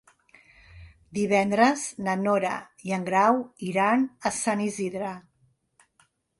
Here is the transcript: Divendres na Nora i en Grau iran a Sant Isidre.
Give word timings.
Divendres 1.17 1.83
na 2.07 2.15
Nora 2.23 2.55
i 2.89 2.97
en 2.99 3.07
Grau 3.11 3.39
iran 3.71 4.09
a 4.25 4.35
Sant 4.41 4.67
Isidre. 4.73 5.15